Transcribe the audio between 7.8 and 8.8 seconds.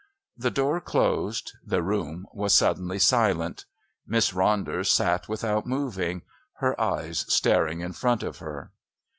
in front of her.